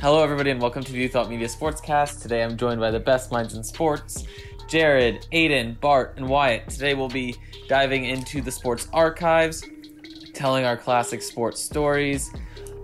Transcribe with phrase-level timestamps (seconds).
[0.00, 2.22] Hello, everybody, and welcome to the Thought Media Sportscast.
[2.22, 4.24] Today I'm joined by the best minds in sports
[4.68, 6.68] Jared, Aiden, Bart, and Wyatt.
[6.68, 7.36] Today we'll be
[7.68, 9.64] diving into the sports archives,
[10.34, 12.30] telling our classic sports stories.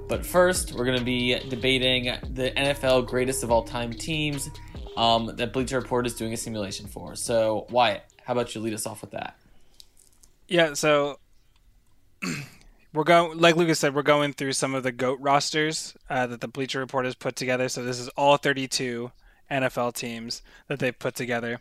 [0.08, 2.04] But first, we're going to be debating
[2.34, 4.48] the NFL greatest of all time teams
[4.96, 7.16] um, that Bleacher Report is doing a simulation for.
[7.16, 9.36] So, Wyatt, how about you lead us off with that?
[10.46, 11.18] Yeah, so
[12.94, 16.40] we're going, like Lucas said, we're going through some of the GOAT rosters uh, that
[16.40, 17.68] the Bleacher Report has put together.
[17.68, 19.10] So this is all 32
[19.50, 21.60] NFL teams that they've put together.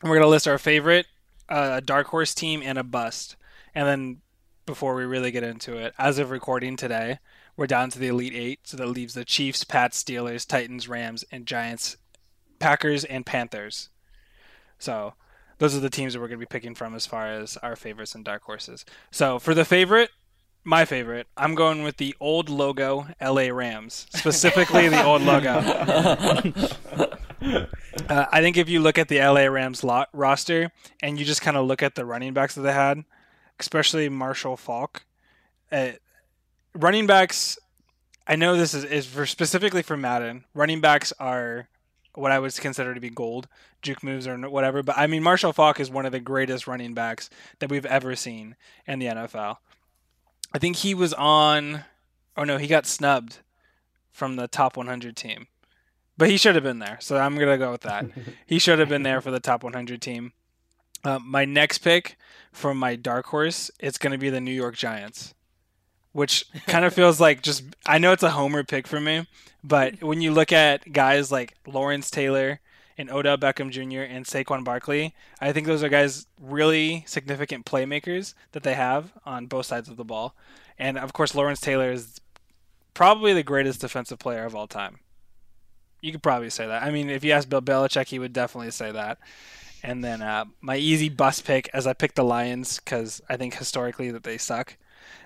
[0.00, 1.06] And we're going to list our favorite,
[1.48, 3.36] uh, a dark horse team, and a bust.
[3.72, 4.20] And then
[4.66, 7.20] before we really get into it, as of recording today,
[7.56, 8.60] we're down to the Elite Eight.
[8.64, 11.96] So that leaves the Chiefs, Pats, Steelers, Titans, Rams, and Giants,
[12.58, 13.90] Packers, and Panthers.
[14.80, 15.14] So
[15.58, 17.76] those are the teams that we're going to be picking from as far as our
[17.76, 18.84] favorites and dark horses.
[19.12, 20.10] So for the favorite,
[20.64, 25.50] my favorite, I'm going with the old logo LA Rams, specifically the old logo.
[28.08, 30.70] uh, I think if you look at the LA Rams lot roster
[31.02, 33.04] and you just kind of look at the running backs that they had,
[33.58, 35.04] especially Marshall Faulk,
[35.70, 35.92] uh,
[36.74, 37.58] running backs.
[38.26, 40.44] I know this is, is for specifically for Madden.
[40.54, 41.68] Running backs are
[42.14, 43.48] what I would consider to be gold,
[43.80, 44.82] juke moves or whatever.
[44.82, 48.14] But I mean, Marshall Faulk is one of the greatest running backs that we've ever
[48.14, 48.54] seen
[48.86, 49.56] in the NFL.
[50.54, 51.84] I think he was on.
[52.36, 53.38] Oh no, he got snubbed
[54.10, 55.46] from the top 100 team,
[56.16, 56.98] but he should have been there.
[57.00, 58.06] So I'm gonna go with that.
[58.46, 60.32] he should have been there for the top 100 team.
[61.04, 62.16] Uh, my next pick
[62.52, 65.34] from my dark horse, it's gonna be the New York Giants,
[66.12, 67.64] which kind of feels like just.
[67.86, 69.26] I know it's a homer pick for me,
[69.64, 72.60] but when you look at guys like Lawrence Taylor
[72.98, 74.02] and Odell Beckham Jr.
[74.02, 79.46] and Saquon Barkley, I think those are guys really significant playmakers that they have on
[79.46, 80.34] both sides of the ball.
[80.78, 82.20] And of course, Lawrence Taylor is
[82.94, 84.98] probably the greatest defensive player of all time.
[86.00, 86.82] You could probably say that.
[86.82, 89.18] I mean, if you ask Bill Belichick, he would definitely say that.
[89.82, 93.54] And then uh, my easy bust pick, as I picked the Lions because I think
[93.54, 94.76] historically that they suck.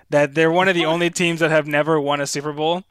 [0.09, 2.83] That they're one of the only teams that have never won a Super Bowl,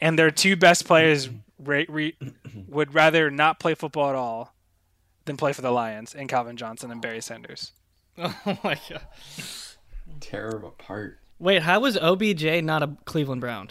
[0.00, 1.28] and their two best players
[1.64, 2.16] re- re-
[2.68, 4.54] would rather not play football at all
[5.24, 7.72] than play for the Lions and Calvin Johnson and Barry Sanders.
[8.18, 9.00] Oh my god!
[10.20, 11.18] Tear them apart.
[11.38, 13.68] Wait, how was OBJ not a Cleveland Brown?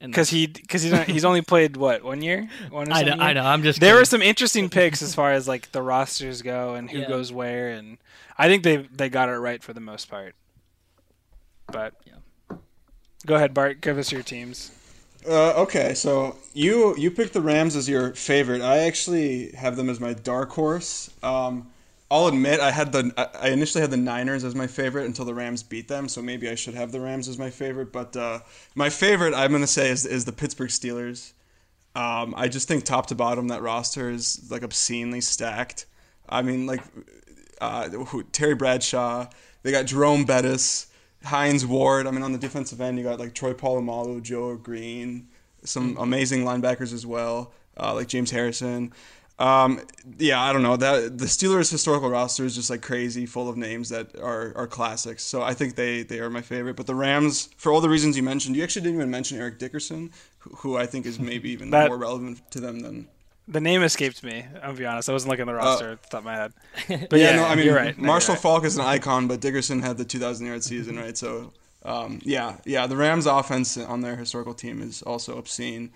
[0.00, 2.48] Because he because he's he's only played what one year.
[2.70, 3.22] One I know, year?
[3.22, 3.44] I know.
[3.44, 3.78] I'm just.
[3.80, 4.00] There kidding.
[4.00, 7.08] were some interesting picks as far as like the rosters go and who Yeah.
[7.08, 7.98] goes where, and
[8.38, 10.34] I think they they got it right for the most part.
[11.66, 12.56] But Yeah.
[13.26, 13.80] go ahead, Bart.
[13.80, 14.72] Give us your teams.
[15.28, 18.62] Uh, okay, so you you picked the Rams as your favorite.
[18.62, 21.10] I actually have them as my dark horse.
[21.22, 21.68] Um,
[22.10, 25.34] I'll admit I had the I- initially had the Niners as my favorite until the
[25.34, 27.92] Rams beat them, so maybe I should have the Rams as my favorite.
[27.92, 28.40] But uh,
[28.74, 31.32] my favorite I'm gonna say is is the Pittsburgh Steelers.
[31.94, 35.84] Um, I just think top to bottom that roster is like obscenely stacked.
[36.28, 36.82] I mean, like
[37.60, 37.88] uh,
[38.32, 39.26] Terry Bradshaw.
[39.62, 40.86] They got Jerome Bettis,
[41.24, 42.06] Hines Ward.
[42.06, 45.28] I mean, on the defensive end, you got like Troy Polamalu, Joe Greene,
[45.64, 48.92] some amazing linebackers as well, uh, like James Harrison.
[49.38, 49.80] Um,
[50.18, 53.56] yeah, I don't know that the Steelers' historical roster is just like crazy, full of
[53.56, 55.24] names that are, are classics.
[55.24, 56.76] So I think they they are my favorite.
[56.76, 59.58] But the Rams, for all the reasons you mentioned, you actually didn't even mention Eric
[59.58, 60.10] Dickerson,
[60.40, 63.08] who, who I think is maybe even That- more relevant to them than
[63.50, 64.44] The name escaped me.
[64.62, 65.08] I'll be honest.
[65.08, 66.52] I wasn't looking at the roster at the top of my head.
[66.88, 67.98] But But yeah, yeah, no, I mean, you're right.
[67.98, 68.42] No, Marshall you're right.
[68.42, 71.18] Faulk is an icon, but Dickerson had the 2,000 yard season, right?
[71.18, 71.52] So,
[71.84, 75.90] um, yeah, yeah, the Rams' offense on their historical team is also obscene.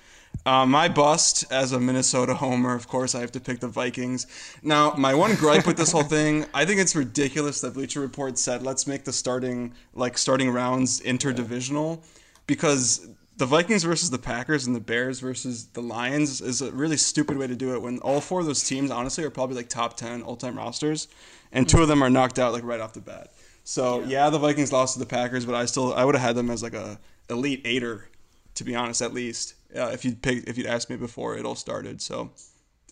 [0.44, 4.26] Uh, my bust as a Minnesota homer, of course, I have to pick the Vikings.
[4.62, 8.36] Now, my one gripe with this whole thing, I think it's ridiculous that Bleacher Report
[8.36, 12.02] said let's make the starting like starting rounds interdivisional
[12.46, 16.96] because the Vikings versus the Packers and the Bears versus the Lions is a really
[16.96, 19.68] stupid way to do it when all four of those teams honestly are probably like
[19.68, 21.08] top 10 all-time rosters
[21.52, 23.32] and two of them are knocked out like right off the bat.
[23.64, 26.36] So, yeah, the Vikings lost to the Packers, but I still I would have had
[26.36, 26.98] them as like a
[27.30, 28.08] elite eighter
[28.54, 29.54] to be honest at least.
[29.74, 32.00] Uh, if you'd pick if you'd asked me before it all started.
[32.00, 32.30] So,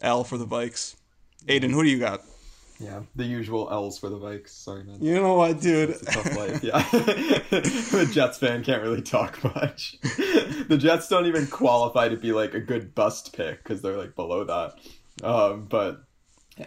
[0.00, 0.97] L for the Vikes.
[1.47, 2.23] Aiden, who do you got?
[2.82, 4.49] Yeah, the usual L's for the Vikes.
[4.49, 4.99] Sorry, man.
[5.00, 5.90] You know what, dude?
[5.90, 6.64] It's a tough life.
[6.64, 9.99] Yeah, the Jets fan can't really talk much.
[10.02, 14.17] the Jets don't even qualify to be like a good bust pick because they're like
[14.17, 14.75] below that.
[15.25, 16.02] Um, but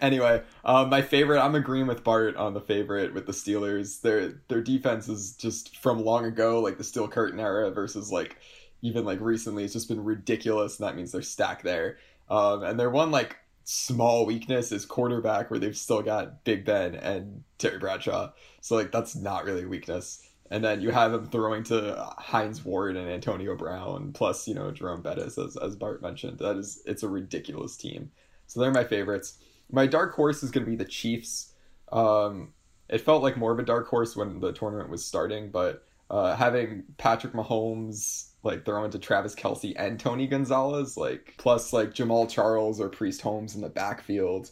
[0.00, 1.40] anyway, uh, my favorite.
[1.40, 4.00] I'm agreeing with Bart on the favorite with the Steelers.
[4.00, 8.38] Their their defense is just from long ago, like the Steel Curtain era, versus like
[8.80, 9.64] even like recently.
[9.64, 11.98] It's just been ridiculous, and that means they're stacked there.
[12.30, 13.36] Um, and their one like
[13.66, 18.32] small weakness is quarterback, where they've still got Big Ben and Terry Bradshaw.
[18.62, 20.22] So like that's not really a weakness.
[20.50, 24.70] and then you have him throwing to Hines Ward and Antonio Brown, plus you know
[24.70, 26.38] Jerome Bettis, as as Bart mentioned.
[26.38, 28.10] That is, it's a ridiculous team.
[28.46, 29.38] So they're my favorites.
[29.70, 31.52] My dark horse is going to be the Chiefs.
[31.90, 32.52] Um,
[32.88, 36.36] it felt like more of a dark horse when the tournament was starting, but uh,
[36.36, 42.30] having Patrick Mahomes like throw into Travis Kelce and Tony Gonzalez, like plus like Jamaal
[42.30, 44.50] Charles or Priest Holmes in the backfield,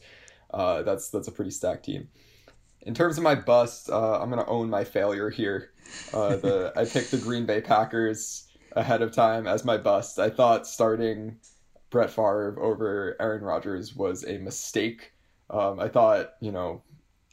[0.52, 2.08] uh, that's that's a pretty stacked team.
[2.82, 5.70] In terms of my bust, uh, I'm gonna own my failure here.
[6.12, 10.18] Uh, the I picked the Green Bay Packers ahead of time as my bust.
[10.18, 11.38] I thought starting
[11.90, 15.12] Brett Favre over Aaron Rodgers was a mistake.
[15.50, 16.82] Um, I thought you know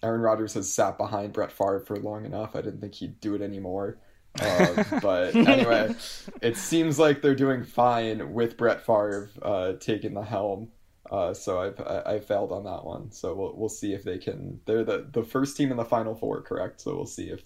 [0.03, 2.55] Aaron Rodgers has sat behind Brett Favre for long enough.
[2.55, 3.97] I didn't think he'd do it anymore.
[4.39, 5.93] Uh, but anyway,
[6.41, 10.69] it seems like they're doing fine with Brett Favre uh, taking the helm.
[11.09, 13.11] Uh, so I've I, I failed on that one.
[13.11, 14.59] So we'll we'll see if they can.
[14.65, 16.81] They're the the first team in the final four, correct?
[16.81, 17.43] So we'll see if.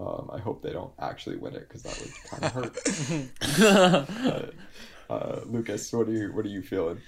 [0.00, 2.52] Um, I hope they don't actually win it because that would kind of
[4.24, 4.54] hurt.
[5.10, 6.98] uh, Lucas, what are you what are you feeling?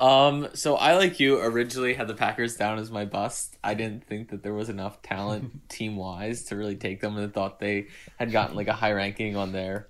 [0.00, 3.58] Um, so I like you originally had the Packers down as my bust.
[3.62, 7.32] I didn't think that there was enough talent team wise to really take them and
[7.32, 7.88] thought they
[8.18, 9.88] had gotten like a high ranking on their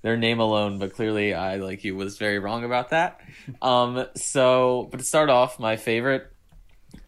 [0.00, 3.20] their name alone, but clearly I like you was very wrong about that.
[3.60, 6.30] Um, so but to start off, my favorite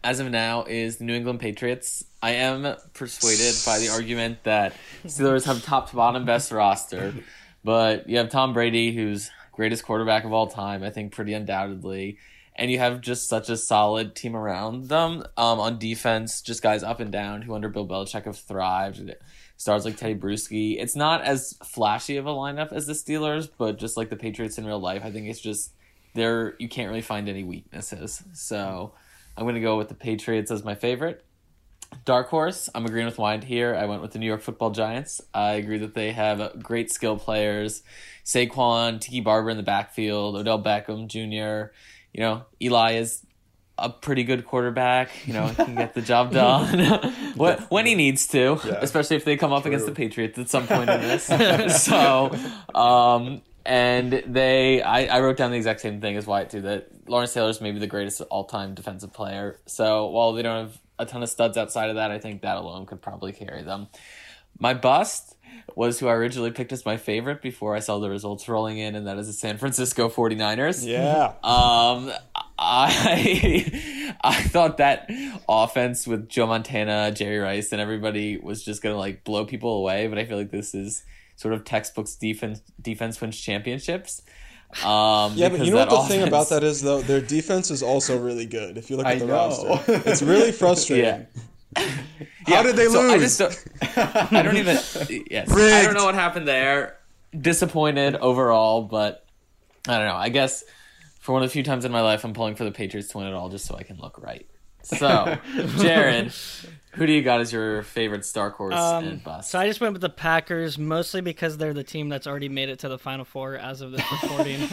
[0.03, 2.03] as of now is the New England Patriots.
[2.21, 4.73] I am persuaded by the argument that
[5.05, 7.15] Steelers have top to bottom best roster,
[7.63, 12.17] but you have Tom Brady who's greatest quarterback of all time, I think pretty undoubtedly.
[12.55, 15.23] And you have just such a solid team around them.
[15.35, 19.13] Um, on defense, just guys up and down who under Bill Belichick have thrived.
[19.57, 20.79] Stars like Teddy Bruschi.
[20.79, 24.57] It's not as flashy of a lineup as the Steelers, but just like the Patriots
[24.57, 25.73] in real life, I think it's just
[26.13, 26.55] there.
[26.59, 28.23] You can't really find any weaknesses.
[28.33, 28.93] So
[29.35, 31.23] I'm going to go with the Patriots as my favorite.
[32.05, 33.75] Dark horse, I'm agreeing with Wind here.
[33.75, 35.21] I went with the New York Football Giants.
[35.33, 37.83] I agree that they have great skill players.
[38.25, 41.73] Saquon, Tiki Barber in the backfield, Odell Beckham Jr.
[42.13, 43.25] You know, Eli is
[43.77, 45.09] a pretty good quarterback.
[45.27, 46.79] You know, he can get the job done
[47.35, 48.79] when, when he needs to, Yeah.
[48.81, 51.23] especially if they come up against the Patriots at some point in this.
[51.83, 52.35] so,
[52.73, 56.61] um, and they, I, I wrote down the exact same thing as Wyatt too.
[56.61, 59.59] That Lawrence Taylor is maybe the greatest all-time defensive player.
[59.67, 62.57] So while they don't have a ton of studs outside of that, I think that
[62.57, 63.87] alone could probably carry them.
[64.59, 65.35] My bust
[65.75, 68.95] was who I originally picked as my favorite before I saw the results rolling in,
[68.95, 70.85] and that is the San Francisco 49ers.
[70.85, 71.33] Yeah.
[71.43, 72.11] Um,
[72.57, 75.09] I I thought that
[75.47, 80.07] offense with Joe Montana, Jerry Rice, and everybody was just gonna like blow people away.
[80.07, 81.03] But I feel like this is
[81.35, 84.23] sort of textbooks defense defense wins championships.
[84.83, 87.71] Um, Yeah, but you know what that the thing about that is though, their defense
[87.71, 88.77] is also really good.
[88.77, 89.33] If you look at I the know.
[89.33, 91.27] roster, it's really frustrating.
[91.75, 91.83] Yeah.
[91.83, 91.83] How
[92.47, 93.37] Yeah, did they so I lose?
[93.37, 93.97] just don't,
[94.33, 94.77] I don't even.
[95.29, 96.97] Yes, I don't know what happened there.
[97.39, 99.25] Disappointed overall, but
[99.87, 100.15] I don't know.
[100.15, 100.63] I guess
[101.19, 103.17] for one of the few times in my life, I'm pulling for the Patriots to
[103.19, 104.47] win it all, just so I can look right.
[104.83, 105.37] So,
[105.77, 106.31] Jared,
[106.97, 109.49] who do you got as your favorite Star Horse Um, and bust?
[109.51, 112.69] so I just went with the Packers mostly because they're the team that's already made
[112.69, 114.59] it to the Final Four as of this recording.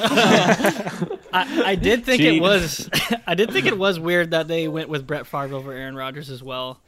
[1.32, 2.36] I, I did think Gene.
[2.36, 2.88] it was
[3.26, 6.30] I did think it was weird that they went with Brett Favre over Aaron Rodgers
[6.30, 6.80] as well.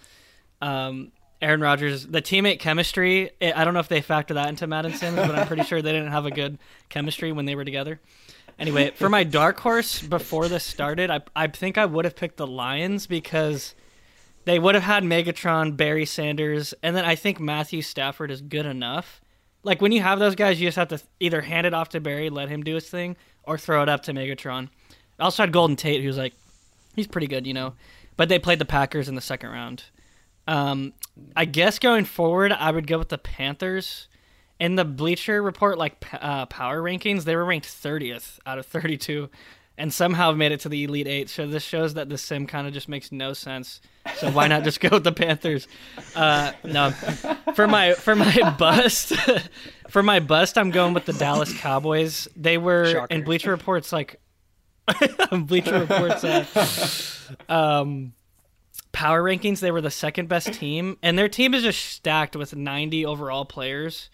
[0.62, 1.12] Um,
[1.42, 3.30] Aaron Rodgers, the teammate chemistry.
[3.40, 5.82] eh, I don't know if they factor that into Madden Sims, but I'm pretty sure
[5.82, 6.58] they didn't have a good
[6.88, 8.00] chemistry when they were together.
[8.58, 12.38] Anyway, for my dark horse before this started, I I think I would have picked
[12.38, 13.74] the Lions because
[14.46, 18.64] they would have had Megatron, Barry Sanders, and then I think Matthew Stafford is good
[18.64, 19.20] enough.
[19.64, 22.00] Like when you have those guys, you just have to either hand it off to
[22.00, 24.68] Barry, let him do his thing, or throw it up to Megatron.
[25.18, 26.32] I also had Golden Tate, who's like,
[26.94, 27.74] he's pretty good, you know.
[28.16, 29.82] But they played the Packers in the second round.
[30.46, 30.92] Um,
[31.34, 34.06] I guess going forward, I would go with the Panthers.
[34.60, 39.28] In the Bleacher Report, like uh, power rankings, they were ranked 30th out of 32,
[39.78, 41.28] and somehow made it to the Elite Eight.
[41.28, 43.80] So this shows that the sim kind of just makes no sense.
[44.16, 45.68] So why not just go with the Panthers?
[46.14, 46.90] Uh, no,
[47.54, 49.12] for my for my bust,
[49.88, 52.28] for my bust, I'm going with the Dallas Cowboys.
[52.36, 53.14] They were Shocker.
[53.14, 54.20] in Bleacher Reports like
[55.30, 56.24] Bleacher Reports.
[56.24, 56.44] Uh,
[57.48, 58.12] um,
[58.92, 62.54] power rankings, they were the second best team, and their team is just stacked with
[62.54, 64.08] 90 overall players,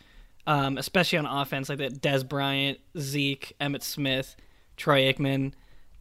[0.47, 4.35] um, especially on offense, like that Dez Bryant, Zeke, Emmitt Smith,
[4.76, 5.52] Troy Aikman,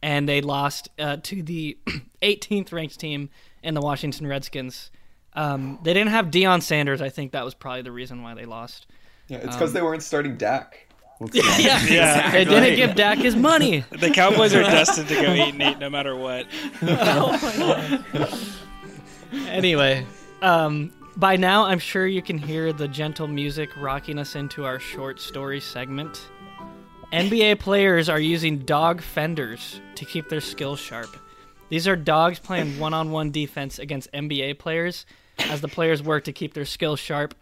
[0.02, 1.78] and they lost uh, to the
[2.22, 3.30] 18th ranked team
[3.62, 4.90] in the Washington Redskins.
[5.34, 7.00] Um, they didn't have Deion Sanders.
[7.00, 8.86] I think that was probably the reason why they lost.
[9.28, 10.86] Yeah, it's because they weren't starting Dak.
[11.20, 11.90] Let's Yeah, honest.
[11.90, 13.84] Yeah, they didn't give Dak his money.
[13.90, 16.46] The Cowboys are destined to go eight and eight no matter what.
[19.32, 20.04] anyway,
[20.42, 24.80] um, by now, I'm sure you can hear the gentle music rocking us into our
[24.80, 26.28] short story segment.
[27.12, 31.14] NBA players are using dog fenders to keep their skills sharp.
[31.68, 35.04] These are dogs playing one on one defense against NBA players
[35.38, 37.34] as the players work to keep their skills sharp.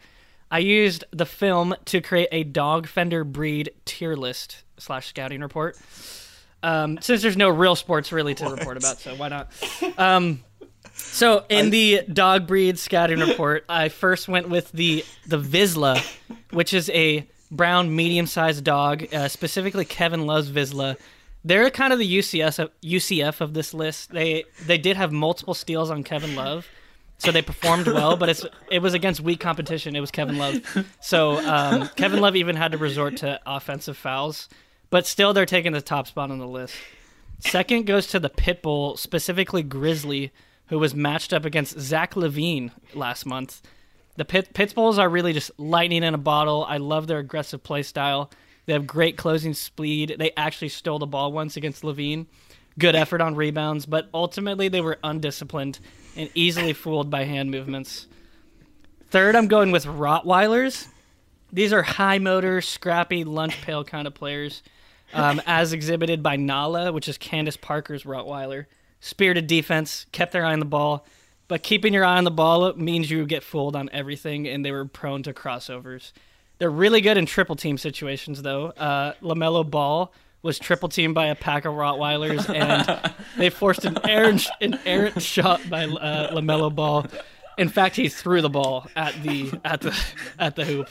[0.51, 5.79] I used the film to create a dog fender breed tier list slash scouting report.
[6.65, 9.53] Um, since there's no real sports really to report about, so why not?
[9.97, 10.43] Um,
[10.95, 16.05] so in the dog breed scouting report, I first went with the the Vizsla,
[16.51, 19.13] which is a brown medium sized dog.
[19.13, 20.97] Uh, specifically, Kevin loves Vizsla.
[21.45, 24.11] They're kind of the UCS of, UCF of this list.
[24.11, 26.69] They they did have multiple steals on Kevin Love,
[27.19, 28.17] so they performed well.
[28.17, 29.97] But it's it was against weak competition.
[29.97, 30.61] It was Kevin Love,
[31.01, 34.49] so um, Kevin Love even had to resort to offensive fouls.
[34.91, 36.75] But still, they're taking the top spot on the list.
[37.39, 40.31] Second goes to the Pitbull, specifically Grizzly,
[40.67, 43.63] who was matched up against Zach LaVine last month.
[44.21, 46.67] The Pit Pitbulls are really just lightning in a bottle.
[46.69, 48.31] I love their aggressive play style.
[48.67, 50.17] They have great closing speed.
[50.19, 52.27] They actually stole the ball once against LaVine.
[52.79, 55.79] Good effort on rebounds, but ultimately they were undisciplined
[56.17, 58.09] and easily fooled by hand movements.
[59.09, 60.89] Third, I'm going with Rottweilers.
[61.51, 64.63] These are high motor, scrappy, lunch pail kind of players,
[65.15, 68.67] um, as exhibited by Nala, which is Candace Parker's Rottweiler.
[69.01, 71.07] Spirited defense, kept their eye on the ball,
[71.51, 74.71] but keeping your eye on the ball means you get fooled on everything, and they
[74.71, 76.13] were prone to crossovers.
[76.59, 78.67] They're really good in triple team situations, though.
[78.67, 83.99] Uh, LaMelo Ball was triple teamed by a pack of Rottweilers, and they forced an
[84.09, 87.07] errant, an errant shot by uh, LaMelo Ball.
[87.59, 89.99] In fact, he threw the ball at the at the
[90.39, 90.89] at the hoop.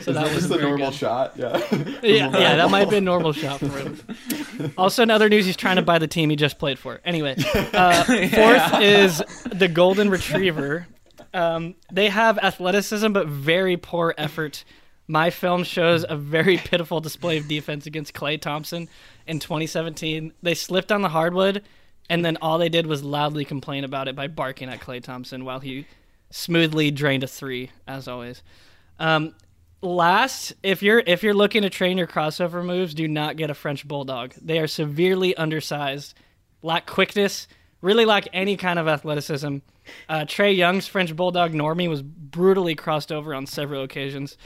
[0.00, 0.98] So that was the normal good.
[0.98, 1.32] shot.
[1.36, 1.62] Yeah.
[2.02, 4.72] Yeah, yeah, that might be a normal shot for him.
[4.78, 7.00] Also, in other news, he's trying to buy the team he just played for.
[7.04, 10.86] Anyway, uh, fourth is the Golden Retriever.
[11.34, 14.64] Um, they have athleticism, but very poor effort.
[15.06, 18.88] My film shows a very pitiful display of defense against Klay Thompson
[19.26, 20.32] in 2017.
[20.42, 21.62] They slipped on the hardwood,
[22.08, 25.44] and then all they did was loudly complain about it by barking at Klay Thompson
[25.44, 25.86] while he
[26.30, 28.42] smoothly drained a three, as always.
[28.98, 29.34] Um,
[29.82, 33.54] last, if you're if you're looking to train your crossover moves, do not get a
[33.54, 34.34] French bulldog.
[34.40, 36.14] They are severely undersized,
[36.62, 37.46] lack quickness,
[37.80, 39.58] really lack any kind of athleticism.
[40.08, 44.36] Uh, Trae Young's French bulldog Normie was brutally crossed over on several occasions.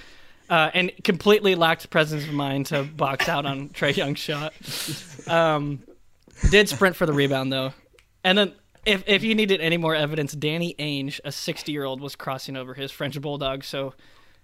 [0.50, 4.52] Uh, and completely lacked presence of mind to box out on Trae Young's shot.
[5.33, 5.83] Um,
[6.50, 7.72] did sprint for the rebound though,
[8.25, 8.52] and then
[8.84, 12.56] if if you needed any more evidence, Danny Ainge, a 60 year old, was crossing
[12.56, 13.64] over his French bulldog.
[13.64, 13.94] So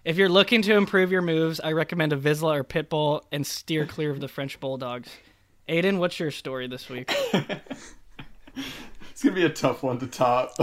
[0.04, 3.86] if you're looking to improve your moves, I recommend a Vizsla or Pitbull and steer
[3.86, 5.10] clear of the French bulldogs.
[5.68, 7.12] Aiden, what's your story this week?
[9.18, 10.54] It's gonna be a tough one to top.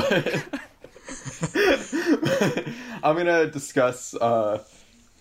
[3.04, 4.64] I'm gonna discuss uh,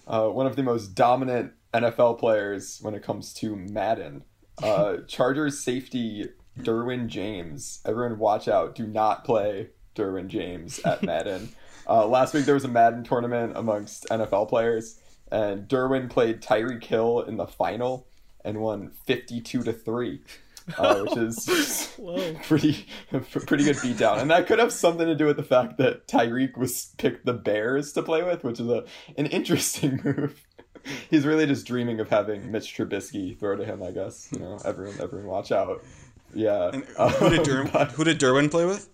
[0.06, 4.22] uh, one of the most dominant NFL players when it comes to Madden.
[4.62, 7.80] Uh, Chargers safety Derwin James.
[7.84, 8.74] Everyone, watch out!
[8.74, 11.50] Do not play Derwin James at Madden.
[11.88, 16.84] uh, last week there was a Madden tournament amongst NFL players, and Derwin played Tyreek
[16.84, 18.06] Hill in the final
[18.44, 20.20] and won 52 to three.
[20.78, 21.94] Uh, which is
[22.44, 26.08] pretty pretty good beatdown, and that could have something to do with the fact that
[26.08, 28.84] Tyreek was picked the Bears to play with, which is a
[29.18, 30.42] an interesting move.
[31.10, 33.82] He's really just dreaming of having Mitch Trubisky throw to him.
[33.82, 35.84] I guess you know everyone everyone watch out.
[36.34, 38.88] Yeah, And who did Um, Derwin, but- who did Derwin play with?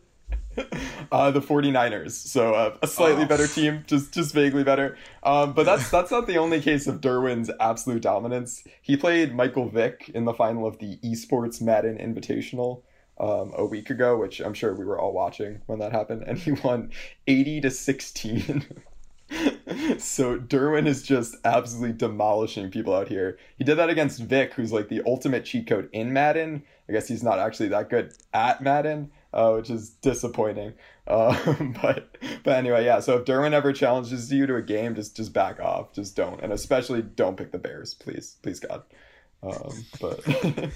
[1.13, 2.11] uh, the 49ers.
[2.11, 3.27] So uh, a slightly Oh.
[3.29, 4.97] better team, just just vaguely better.
[5.23, 8.65] Um, but that's that's not the only case of Derwin's absolute dominance.
[8.83, 12.83] He played Michael Vick in the final of the Esports Madden Invitational
[13.19, 16.37] um, a week ago, which I'm sure we were all watching when that happened, and
[16.37, 16.91] he won
[17.29, 18.67] 80 to 16.
[19.99, 23.39] So Derwin is just absolutely demolishing people out here.
[23.57, 26.63] He did that against Vick, who's like the ultimate cheat code in Madden.
[26.89, 30.75] I guess he's not actually that good at Madden, uh, which is disappointing.
[31.07, 33.01] Um, but but anyway, yeah.
[33.01, 35.93] So if Derwin ever challenges you to a game, just just back off.
[35.93, 38.85] Just don't, and especially don't pick the Bears, please, please God.
[39.43, 40.21] Um, but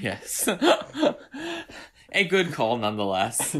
[0.00, 0.48] Yes.
[2.12, 3.56] a good call nonetheless.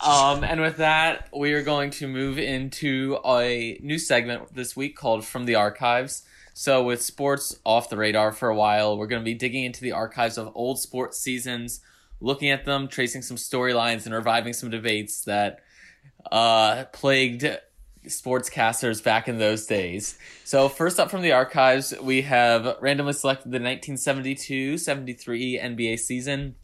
[0.00, 4.96] Um, and with that, we are going to move into a new segment this week
[4.96, 6.22] called From the Archives.
[6.54, 9.82] So, with sports off the radar for a while, we're going to be digging into
[9.82, 11.80] the archives of old sports seasons,
[12.20, 15.60] looking at them, tracing some storylines, and reviving some debates that
[16.32, 17.44] uh, plagued
[18.06, 20.18] sportscasters back in those days.
[20.44, 26.54] So, first up from the archives, we have randomly selected the 1972 73 NBA season,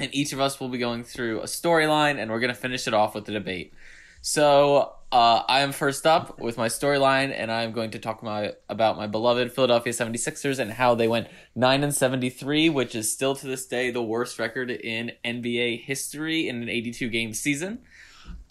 [0.00, 2.88] and each of us will be going through a storyline, and we're going to finish
[2.88, 3.74] it off with a debate.
[4.22, 8.54] So uh, I am first up with my storyline, and I'm going to talk my,
[8.68, 13.34] about my beloved Philadelphia 76ers and how they went 9 and 73, which is still
[13.36, 17.80] to this day the worst record in NBA history in an 82 game season.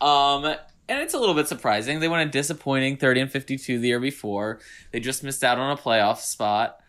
[0.01, 1.99] Um, and it's a little bit surprising.
[1.99, 4.59] They went a disappointing 30 and 52 the year before.
[4.91, 6.79] They just missed out on a playoff spot.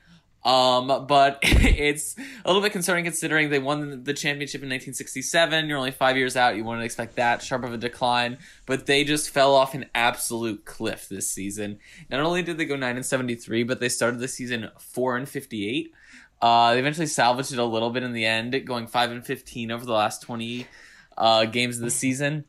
[0.43, 5.69] Um, but it's a little bit concerning considering they won the championship in 1967.
[5.69, 6.57] You're only five years out.
[6.57, 10.65] You wouldn't expect that sharp of a decline, but they just fell off an absolute
[10.65, 11.79] cliff this season.
[12.11, 15.29] Not only did they go 9 and 73, but they started the season 4 and
[15.29, 15.93] 58.
[16.41, 19.71] Uh, they eventually salvaged it a little bit in the end, going 5 and 15
[19.71, 20.67] over the last 20
[21.19, 22.45] uh, games of the season.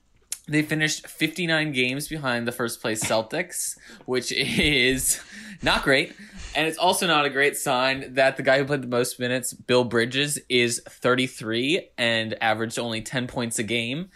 [0.48, 5.22] They finished 59 games behind the first place Celtics, which is
[5.62, 6.14] not great.
[6.56, 9.54] And it's also not a great sign that the guy who played the most minutes,
[9.54, 14.10] Bill Bridges, is 33 and averaged only 10 points a game.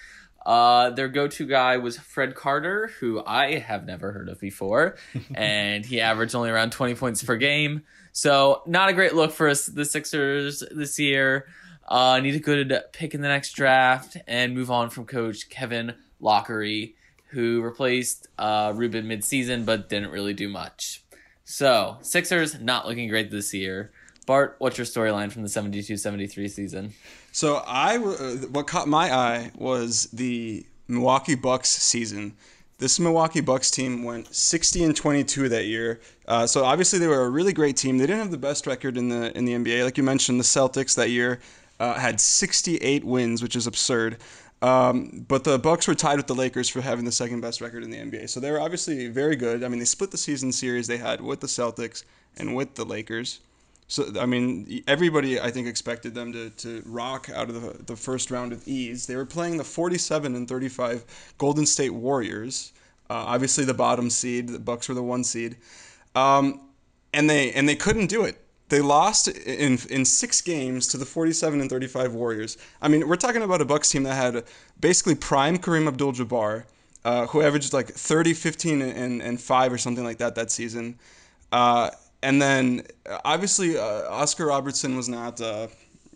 [0.46, 4.98] Uh, their go-to guy was Fred Carter, who I have never heard of before,
[5.36, 7.84] and he averaged only around 20 points per game.
[8.12, 11.48] So not a great look for us, the Sixers this year.
[11.88, 15.94] Uh, need a good pick in the next draft and move on from coach Kevin
[16.22, 16.94] Loughery,
[17.30, 21.04] who replaced uh, Rubin midseason but didn't really do much.
[21.44, 23.92] So, Sixers not looking great this year.
[24.26, 26.94] Bart, what's your storyline from the 72-73 season?
[27.32, 32.34] So I, uh, what caught my eye was the Milwaukee Bucks season.
[32.78, 36.02] This Milwaukee Bucks team went 60 and 22 that year.
[36.28, 37.98] Uh, so obviously they were a really great team.
[37.98, 40.40] They didn't have the best record in the in the NBA, like you mentioned.
[40.40, 41.40] The Celtics that year
[41.80, 44.18] uh, had 68 wins, which is absurd.
[44.62, 47.84] Um, but the Bucks were tied with the Lakers for having the second best record
[47.84, 48.30] in the NBA.
[48.30, 49.64] So they were obviously very good.
[49.64, 52.04] I mean, they split the season series they had with the Celtics
[52.38, 53.42] and with the Lakers.
[53.88, 57.96] So I mean, everybody I think expected them to, to rock out of the, the
[57.96, 59.06] first round with ease.
[59.06, 61.06] They were playing the 47 and 35
[61.38, 62.74] Golden State Warriors.
[63.10, 64.50] Uh, obviously, the bottom seed.
[64.50, 65.58] The Bucks were the one seed,
[66.16, 66.62] um,
[67.14, 71.06] and they and they couldn't do it they lost in in six games to the
[71.06, 72.58] 47 and 35 Warriors.
[72.82, 74.44] I mean, we're talking about a Bucks team that had
[74.80, 76.64] basically prime Kareem Abdul-Jabbar,
[77.04, 80.98] uh, who averaged like 30, 15, and, and 5 or something like that that season.
[81.52, 81.92] Uh,
[82.24, 82.84] and then
[83.24, 85.68] obviously uh, Oscar Robertson was not uh,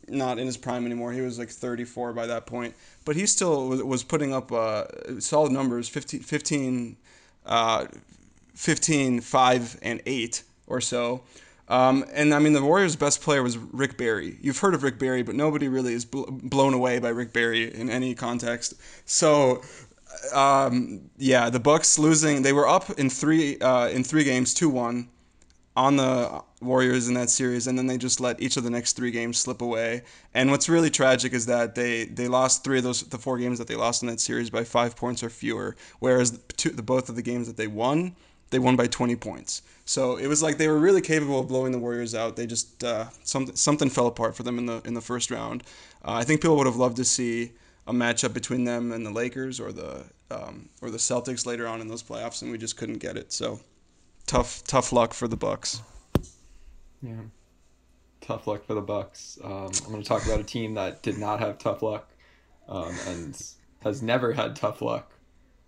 [0.07, 1.11] not in his prime anymore.
[1.11, 2.73] He was like 34 by that point,
[3.05, 4.85] but he still was, putting up uh,
[5.19, 6.97] solid numbers 15, 15,
[7.45, 7.85] uh,
[8.55, 11.21] 15, 5, and 8 or so.
[11.69, 14.37] Um, and I mean, the Warriors' best player was Rick Barry.
[14.41, 17.73] You've heard of Rick Barry, but nobody really is bl- blown away by Rick Barry
[17.73, 18.73] in any context.
[19.05, 19.61] So,
[20.33, 22.41] um, yeah, the Bucks losing.
[22.41, 25.09] They were up in three uh, in three games, two one,
[25.75, 28.93] on the Warriors in that series, and then they just let each of the next
[28.93, 30.01] three games slip away.
[30.33, 33.59] And what's really tragic is that they they lost three of those the four games
[33.59, 37.09] that they lost in that series by five points or fewer, whereas two, the both
[37.09, 38.15] of the games that they won
[38.49, 39.61] they won by 20 points.
[39.85, 42.35] So it was like they were really capable of blowing the Warriors out.
[42.35, 45.63] They just uh, something something fell apart for them in the in the first round.
[46.05, 47.53] Uh, I think people would have loved to see
[47.87, 51.81] a matchup between them and the Lakers or the um, or the Celtics later on
[51.81, 53.33] in those playoffs, and we just couldn't get it.
[53.33, 53.59] So
[54.27, 55.81] tough tough luck for the Bucks.
[57.01, 57.21] Yeah,
[58.21, 59.39] tough luck for the Bucks.
[59.43, 62.11] Um, I'm going to talk about a team that did not have tough luck
[62.67, 63.41] um, and
[63.81, 65.11] has never had tough luck.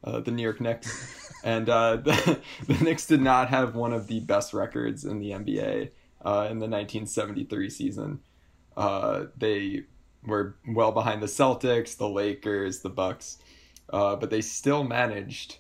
[0.04, 1.18] Uh, the New York Knicks.
[1.44, 5.32] And uh, the, the Knicks did not have one of the best records in the
[5.32, 5.92] NBA
[6.24, 8.20] uh, in the 1973 season.
[8.78, 9.84] Uh, they
[10.24, 13.40] were well behind the Celtics, the Lakers, the Bucks,
[13.92, 15.58] uh, but they still managed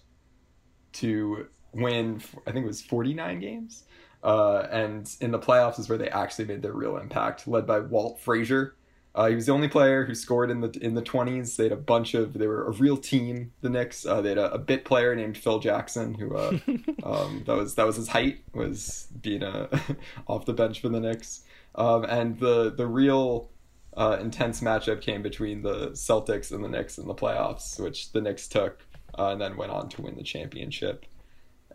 [0.93, 2.21] to win.
[2.45, 3.84] I think it was 49 games.
[4.23, 7.80] Uh, and in the playoffs is where they actually made their real impact, led by
[7.80, 8.75] Walt Frazier,
[9.13, 11.58] uh, he was the only player who scored in the in the twenties.
[11.58, 12.34] They had a bunch of.
[12.34, 13.52] They were a real team.
[13.62, 14.06] The Knicks.
[14.06, 16.58] Uh, they had a, a, bit player named Phil Jackson, who uh,
[17.04, 19.69] um, that was that was his height was being a,
[20.28, 21.43] off the bench for the Knicks.
[21.76, 23.50] Um, and the the real
[23.97, 28.21] uh, intense matchup came between the Celtics and the Knicks in the playoffs, which the
[28.21, 28.80] Knicks took
[29.19, 31.06] uh, and then went on to win the championship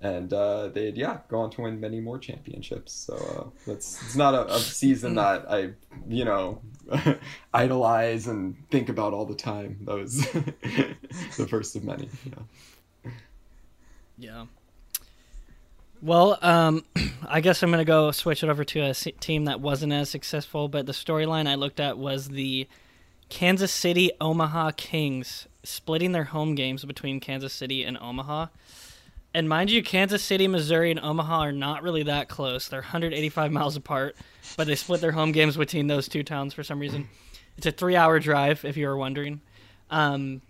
[0.02, 2.92] and uh, they'd yeah go on to win many more championships.
[2.92, 5.70] So uh, that's it's not a, a, season that I
[6.09, 6.61] you know
[7.54, 9.78] idolize and think about all the time.
[9.82, 10.18] That was
[11.37, 12.09] the first of many.
[12.24, 13.11] Yeah.
[14.18, 14.46] yeah.
[16.02, 16.85] Well, um,
[17.26, 20.68] I guess I'm gonna go switch it over to a team that wasn't as successful,
[20.68, 22.68] but the storyline I looked at was the
[23.28, 28.46] Kansas City Omaha Kings splitting their home games between Kansas City and Omaha.
[29.37, 32.68] And mind you, Kansas City, Missouri, and Omaha are not really that close.
[32.68, 34.16] They're 185 miles apart,
[34.57, 37.07] but they split their home games between those two towns for some reason.
[37.59, 39.42] It's a three-hour drive, if you were wondering.
[39.90, 40.40] Um,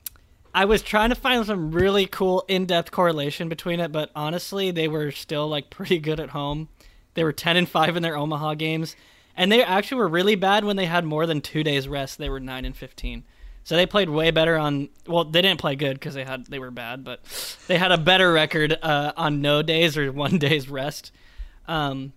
[0.54, 4.86] I was trying to find some really cool in-depth correlation between it, but honestly, they
[4.86, 6.68] were still like pretty good at home.
[7.14, 8.94] They were 10 and 5 in their Omaha games,
[9.36, 12.18] and they actually were really bad when they had more than 2 days rest.
[12.18, 13.24] They were 9 and 15.
[13.66, 16.60] So they played way better on well, they didn't play good cuz they had they
[16.60, 17.20] were bad, but
[17.66, 21.10] they had a better record uh, on no days or one day's rest.
[21.66, 22.12] Um,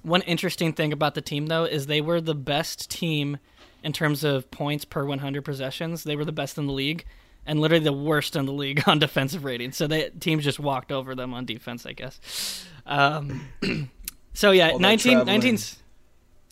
[0.00, 3.36] one interesting thing about the team though is they were the best team
[3.82, 6.04] in terms of points per 100 possessions.
[6.04, 7.04] They were the best in the league
[7.44, 9.72] and literally the worst in the league on defensive rating.
[9.72, 12.64] So the teams just walked over them on defense, I guess.
[12.86, 13.48] Um,
[14.32, 15.26] so yeah, All 19, traveling.
[15.26, 15.58] 19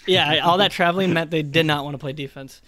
[0.07, 2.61] yeah, all that traveling meant they did not want to play defense.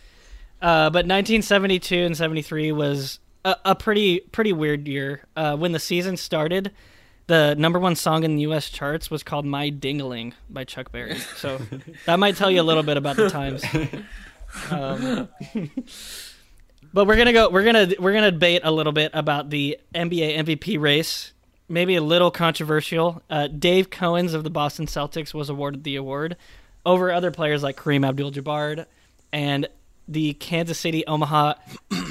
[0.64, 5.20] Uh, but 1972 and 73 was a, a pretty pretty weird year.
[5.36, 6.70] Uh, when the season started,
[7.26, 8.70] the number one song in the U.S.
[8.70, 11.18] charts was called "My Dingaling" by Chuck Berry.
[11.18, 11.60] So
[12.06, 13.62] that might tell you a little bit about the times.
[14.70, 15.28] Um,
[16.94, 17.50] but we're gonna go.
[17.50, 21.34] We're gonna we're gonna debate a little bit about the NBA MVP race.
[21.68, 23.20] Maybe a little controversial.
[23.28, 26.36] Uh, Dave Cowens of the Boston Celtics was awarded the award
[26.86, 28.86] over other players like Kareem Abdul-Jabbar
[29.32, 29.68] and
[30.08, 31.54] the Kansas City Omaha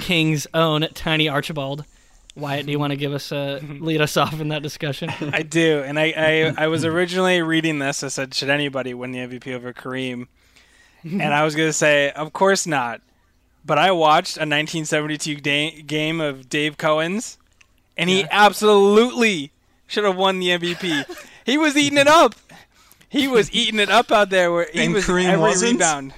[0.01, 1.85] Kings' own Tiny Archibald.
[2.35, 5.09] Wyatt, do you want to give us uh, a lead us off in that discussion?
[5.21, 6.13] I do, and I,
[6.57, 8.03] I I was originally reading this.
[8.03, 10.27] I said, should anybody win the MVP over Kareem?
[11.05, 13.01] And I was gonna say, of course not.
[13.65, 17.37] But I watched a 1972 da- game of Dave Cowens,
[17.97, 19.51] and he absolutely
[19.85, 21.05] should have won the MVP.
[21.45, 22.35] he was eating it up.
[23.09, 24.49] He was eating it up out there.
[24.51, 25.73] Where he And was Kareem every wasn't?
[25.73, 26.13] rebound.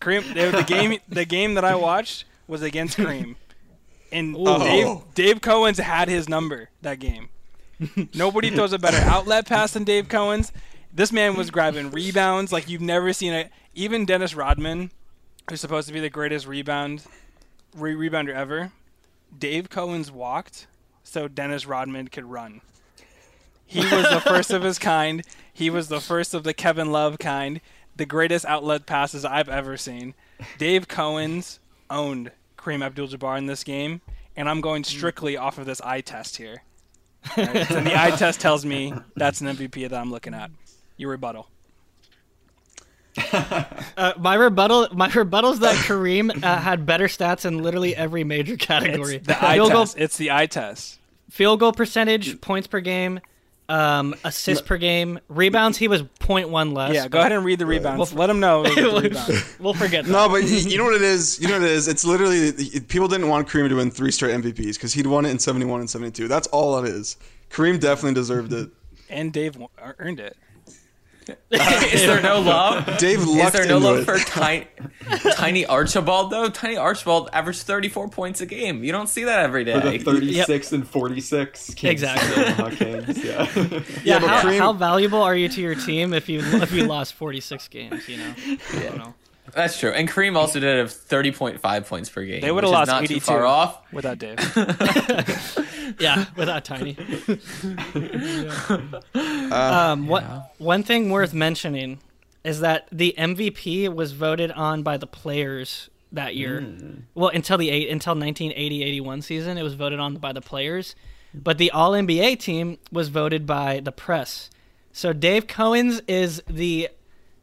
[0.00, 3.36] Kareem, the, the game, the game that I watched was against Kareem,
[4.12, 4.58] and Oh.
[4.58, 7.28] Dave Dave Cowens had his number that game.
[8.14, 10.50] Nobody throws a better outlet pass than Dave Cowens.
[10.92, 13.50] This man was grabbing rebounds like you've never seen it.
[13.74, 14.90] Even Dennis Rodman,
[15.50, 17.02] who's supposed to be the greatest rebound
[17.76, 18.72] re- rebounder ever,
[19.38, 20.66] Dave Cowens walked
[21.04, 22.62] so Dennis Rodman could run.
[23.66, 25.22] He was the first of his kind.
[25.52, 27.60] He was the first of the Kevin Love kind.
[27.96, 30.14] The greatest outlet passes I've ever seen.
[30.58, 34.00] Dave Cowens owned Kareem Abdul-Jabbar in this game,
[34.36, 36.62] and I'm going strictly off of this eye test here.
[37.38, 40.50] Alright, and the eye test tells me that's an MVP that I'm looking at.
[40.96, 41.48] Your rebuttal.
[43.96, 48.24] Uh, my rebuttal, my rebuttal is that Kareem uh, had better stats in literally every
[48.24, 49.16] major category.
[49.16, 49.96] It's the eye field goal, test.
[49.98, 50.98] It's the eye test.
[51.30, 53.20] field goal percentage, points per game,
[53.68, 55.78] um, assists per game, rebounds.
[55.78, 56.94] He was 0.1 less.
[56.94, 58.12] Yeah, go ahead and read the rebounds.
[58.12, 58.64] Let him know.
[59.58, 60.04] We'll forget.
[60.04, 60.10] That.
[60.12, 61.40] No, but y- you know what it is.
[61.40, 61.88] You know what it is.
[61.88, 62.52] It's literally
[62.88, 65.80] people didn't want Kareem to win three straight MVPs because he'd won it in '71
[65.80, 66.28] and '72.
[66.28, 67.16] That's all it is.
[67.50, 68.70] Kareem definitely deserved it.
[69.08, 69.56] And Dave
[69.98, 70.36] earned it.
[71.50, 72.98] Is there no love?
[72.98, 74.04] Dave Is lucked there no into love it.
[74.04, 74.66] for tiny,
[75.34, 76.48] tiny Archibald though?
[76.48, 78.84] Tiny Archibald averaged 34 points a game.
[78.84, 79.98] You don't see that every day.
[79.98, 80.42] For the day.
[80.42, 81.90] 36 and 46 Kings.
[81.90, 82.44] Exactly.
[82.44, 83.48] Omaha Kings, yeah.
[84.04, 86.84] yeah, but how, Kareem- how valuable are you to your team if you if you
[86.84, 88.08] lost 46 games?
[88.08, 88.34] You know.
[88.46, 89.14] I don't know.
[89.52, 89.90] That's true.
[89.90, 92.40] And Kareem also did have 30.5 points per game.
[92.40, 93.92] They would which have is lost not 82 too far off.
[93.92, 94.38] without Dave.
[96.00, 96.96] Yeah, without Tiny.
[99.14, 102.00] Uh, um, what one thing worth mentioning
[102.44, 106.66] is that the MVP was voted on by the players that year.
[107.14, 110.94] Well, until the eight until 1980-81 season, it was voted on by the players,
[111.34, 114.50] but the All NBA team was voted by the press.
[114.92, 116.88] So Dave Cowens is the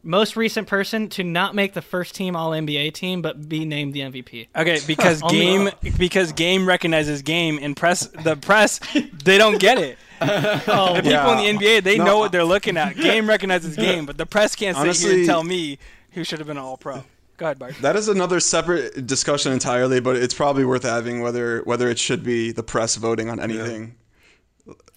[0.04, 3.94] most recent person to not make the first team All NBA team, but be named
[3.94, 4.48] the MVP.
[4.56, 8.80] Okay, because Only- game because game recognizes game and press the press
[9.24, 9.98] they don't get it.
[10.22, 11.40] Oh, The people Yeah.
[11.42, 12.96] in the NBA they No, know what they're looking at.
[12.96, 15.80] Game recognizes game, but the press can't sit here and tell me
[16.12, 17.04] who should have been all pro.
[17.38, 17.76] Go ahead, Bart.
[17.82, 22.24] that is another separate discussion entirely, but it's probably worth having whether whether it should
[22.24, 23.96] be the press voting on anything.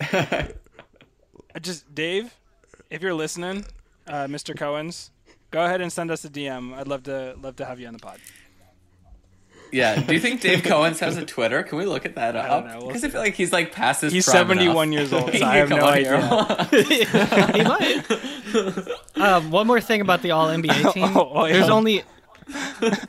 [0.00, 2.34] I Just Dave,
[2.90, 3.64] if you're listening,
[4.06, 4.54] uh, Mr.
[4.54, 5.10] Cowens,
[5.50, 6.74] go ahead and send us a DM.
[6.74, 8.18] I'd love to love to have you on the pod.
[9.72, 10.00] Yeah.
[10.00, 11.62] Do you think Dave Cowens has a Twitter?
[11.64, 12.64] Can we look at that up?
[12.64, 12.78] don't know.
[12.78, 14.98] We'll Because I feel like he's like past his He's prime 71 enough.
[14.98, 16.20] years old, so I have no idea.
[17.52, 18.04] he might.
[19.16, 21.16] um, one more thing about the All NBA team.
[21.16, 21.54] Oh, oh, yeah.
[21.54, 22.02] There's only.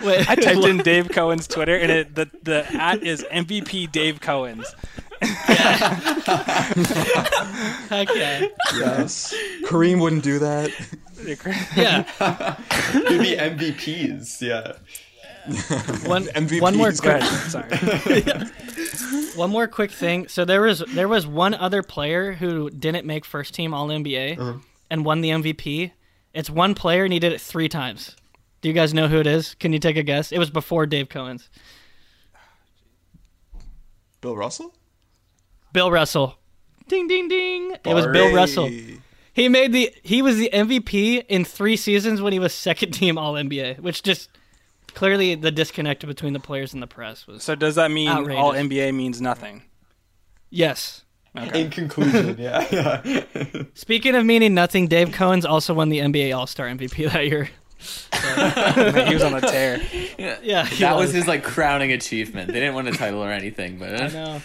[0.04, 4.20] Wait, I typed in Dave Cowens Twitter, and it, the the at is MVP Dave
[4.20, 4.66] Cowens.
[7.90, 8.48] Heck yeah.
[8.76, 9.34] Yes,
[9.66, 10.72] Kareem wouldn't do that.
[11.76, 12.04] Yeah.
[12.94, 14.74] They'd be MVPs, yeah.
[16.08, 16.62] One, MVP.
[16.62, 17.52] one more Go quick, ahead.
[17.52, 18.22] Sorry.
[19.36, 20.28] one more quick thing.
[20.28, 24.38] So there was there was one other player who didn't make first team All NBA
[24.38, 24.60] uh-huh.
[24.90, 25.92] and won the MVP.
[26.34, 28.16] It's one player and he did it three times.
[28.62, 29.56] Do you guys know who it is?
[29.56, 30.32] Can you take a guess?
[30.32, 31.48] It was before Dave Cowens.
[34.22, 34.74] Bill Russell.
[35.74, 36.38] Bill Russell.
[36.88, 37.76] Ding ding ding.
[37.86, 38.70] It was Bill Russell.
[39.34, 43.18] He made the he was the MVP in 3 seasons when he was second team
[43.18, 44.30] all NBA, which just
[44.96, 48.40] clearly the disconnect between the players and the press was So does that mean Outrageous.
[48.42, 49.64] all NBA means nothing?
[50.50, 51.04] Yes.
[51.54, 52.66] In conclusion, yeah,
[53.04, 53.64] yeah.
[53.76, 57.50] Speaking of meaning nothing, Dave Cowens also won the NBA All-Star MVP that year.
[59.08, 59.80] he was on a tear.
[60.18, 62.48] Yeah, he That was his like crowning achievement.
[62.48, 64.42] They didn't win a title or anything, but I know.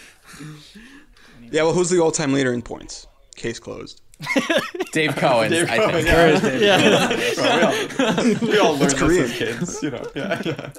[1.53, 3.07] Yeah, well, who's the all-time leader in points?
[3.37, 4.01] Case closed.
[4.93, 6.05] Dave Cohen, Dave I Cohen,
[6.41, 6.61] think.
[6.63, 7.11] yeah.
[7.37, 8.39] Yeah.
[8.41, 9.23] we all, we all learned Korean.
[9.23, 10.07] this as kids, you know.
[10.15, 10.71] Yeah, yeah.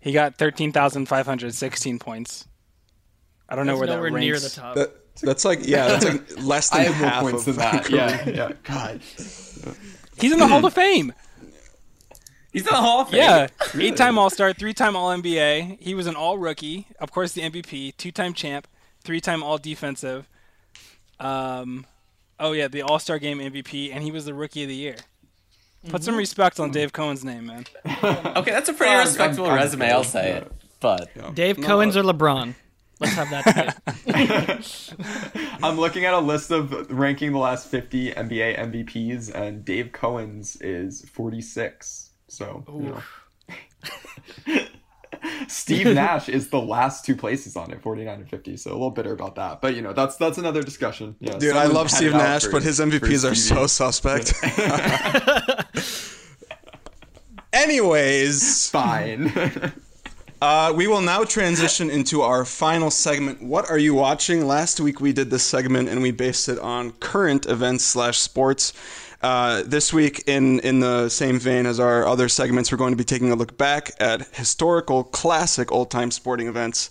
[0.00, 2.46] He got thirteen thousand five hundred sixteen points.
[3.48, 4.20] I don't know That's where that nowhere ranks.
[4.24, 4.74] near the top.
[4.76, 7.64] That, that's like yeah, that's like less than I have half more points of than
[7.72, 7.90] that.
[7.90, 8.52] Yeah, yeah.
[8.62, 9.00] God.
[10.20, 11.12] He's in the Hall of Fame.
[12.52, 13.18] He's in the Hall of Fame.
[13.18, 15.78] Yeah, eight-time All-Star, three-time All-NBA.
[15.80, 18.66] He was an All-Rookie, of course, the MVP, two-time champ,
[19.06, 20.28] three-time All-Defensive.
[21.18, 21.86] Um,
[22.38, 24.96] oh yeah, the All-Star Game MVP, and he was the Rookie of the Year.
[25.88, 27.64] Put some respect on Dave Cowens name, man.
[28.36, 29.86] Okay, that's a pretty I'm- respectable I'm- I'm resume.
[29.88, 29.96] cool.
[29.96, 30.52] I'll say it.
[30.80, 32.54] But Dave No, Cowens or LeBron.
[32.98, 33.76] Let's have that.
[35.62, 40.56] I'm looking at a list of ranking the last 50 NBA MVPs, and Dave Cowens
[40.60, 42.10] is 46.
[42.28, 42.94] So, you
[44.56, 44.66] know.
[45.48, 48.56] Steve Nash is the last two places on it, 49 and 50.
[48.56, 51.16] So a little bitter about that, but you know that's that's another discussion.
[51.20, 54.34] Yeah, Dude, I love Steve Nash, for- but his MVPs are so suspect.
[57.52, 59.32] Anyways, fine.
[60.42, 63.42] uh, we will now transition into our final segment.
[63.42, 64.46] What are you watching?
[64.46, 68.72] Last week we did this segment and we based it on current events slash sports.
[69.26, 72.96] Uh, this week, in in the same vein as our other segments, we're going to
[72.96, 76.90] be taking a look back at historical, classic, old time sporting events.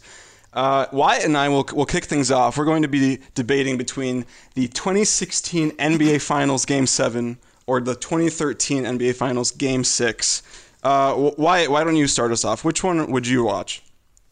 [0.52, 2.58] Uh, Wyatt and I will will kick things off.
[2.58, 8.84] We're going to be debating between the 2016 NBA Finals Game Seven or the 2013
[8.84, 10.44] NBA Finals Game Six.
[10.84, 12.66] Uh, Wyatt, why don't you start us off?
[12.66, 13.82] Which one would you watch?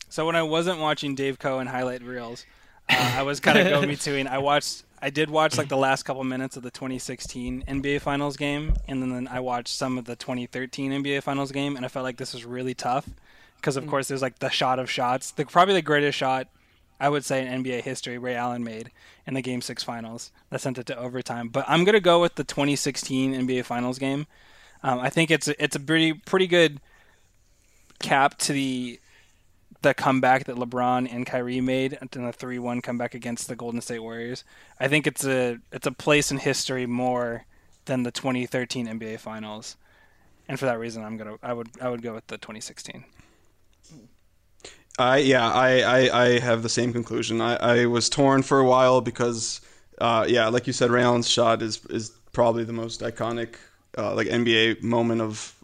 [0.10, 2.46] So when I wasn't watching Dave Cohen highlight reels,
[2.90, 4.28] uh, I was kind of go between.
[4.28, 8.38] I watched, I did watch like the last couple minutes of the 2016 NBA Finals
[8.38, 12.06] game, and then I watched some of the 2013 NBA Finals game, and I felt
[12.06, 13.10] like this was really tough
[13.58, 16.48] because of course there's like the shot of shots, the probably the greatest shot
[17.02, 18.92] I would say in NBA history Ray Allen made
[19.28, 21.50] in the Game Six Finals that sent it to overtime.
[21.50, 24.26] But I'm gonna go with the 2016 NBA Finals game.
[24.84, 26.80] Um, I think it's a, it's a pretty pretty good
[28.00, 29.02] cap to the
[29.84, 33.82] the comeback that LeBron and Kyrie made in the three one comeback against the Golden
[33.82, 34.44] State Warriors.
[34.80, 37.46] I think it's a it's a place in history more
[37.86, 39.78] than the 2013 NBA Finals,
[40.48, 43.06] and for that reason, I'm gonna I would I would go with the 2016.
[44.98, 47.42] I yeah, I, I, I have the same conclusion.
[47.42, 49.60] I, I was torn for a while because,
[50.00, 53.56] uh, yeah, like you said, Ray Allen's shot is is probably the most iconic
[53.98, 55.56] uh, like NBA moment of,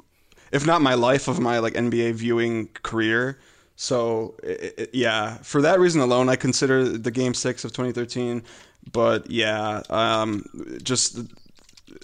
[0.51, 3.39] if not my life, of my like NBA viewing career.
[3.81, 8.43] So it, it- yeah, for that reason alone, I consider the Game Six of 2013.
[8.91, 10.43] But yeah, um,
[10.83, 11.17] just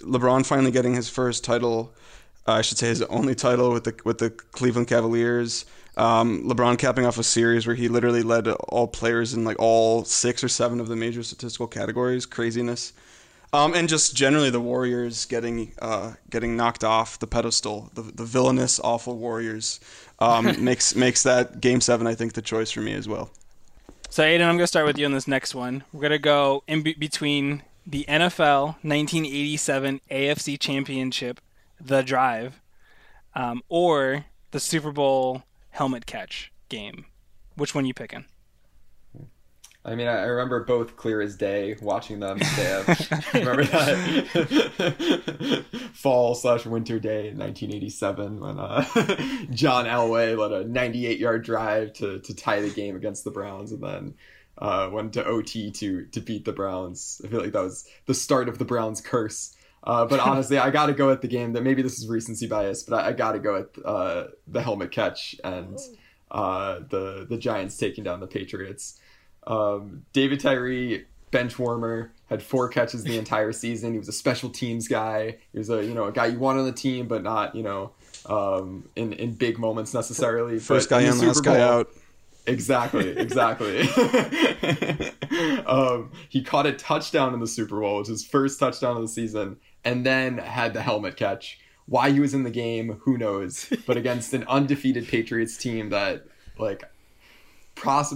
[0.00, 1.92] LeBron finally getting his first title.
[2.48, 5.66] Uh, I should say his only title with the with the Cleveland Cavaliers.
[5.98, 10.04] Um, LeBron capping off a series where he literally led all players in like all
[10.04, 12.24] six or seven of the major statistical categories.
[12.24, 12.94] Craziness.
[13.52, 18.24] Um, and just generally the Warriors getting uh, getting knocked off the pedestal, the, the
[18.24, 19.80] villainous, awful Warriors,
[20.18, 23.30] um, makes makes that Game Seven, I think, the choice for me as well.
[24.10, 25.84] So Aiden, I'm gonna start with you on this next one.
[25.92, 31.40] We're gonna go in be- between the NFL 1987 AFC Championship,
[31.80, 32.60] The Drive,
[33.34, 37.04] um, or the Super Bowl helmet catch game.
[37.54, 38.24] Which one you picking?
[39.86, 42.38] I mean, I remember both clear as day watching them.
[43.34, 44.34] Remember that
[45.94, 48.82] fall slash winter day in 1987 when uh,
[49.52, 53.70] John Elway led a 98 yard drive to, to tie the game against the Browns
[53.70, 54.14] and then
[54.58, 57.20] uh, went to OT to to beat the Browns.
[57.24, 59.54] I feel like that was the start of the Browns curse.
[59.84, 62.48] Uh, but honestly, I got to go at the game that maybe this is recency
[62.48, 65.78] bias, but I, I got to go at uh, the helmet catch and
[66.32, 68.98] uh, the the Giants taking down the Patriots.
[69.46, 73.92] Um, David Tyree, bench warmer, had four catches the entire season.
[73.92, 75.36] He was a special teams guy.
[75.52, 77.62] He was a you know a guy you want on the team, but not you
[77.62, 77.92] know
[78.26, 80.58] um, in in big moments necessarily.
[80.58, 81.88] First But guy in last Super guy out.
[82.46, 83.80] Exactly, exactly.
[85.66, 89.02] um, he caught a touchdown in the Super Bowl, which is his first touchdown of
[89.02, 91.58] the season, and then had the helmet catch.
[91.86, 93.72] Why he was in the game, who knows?
[93.86, 96.26] But against an undefeated Patriots team that,
[96.58, 96.82] like,
[97.76, 98.14] poss-